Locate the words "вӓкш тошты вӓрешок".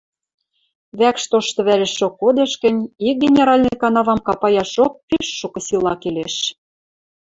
0.99-2.13